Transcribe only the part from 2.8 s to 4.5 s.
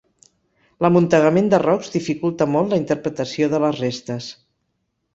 interpretació de les restes.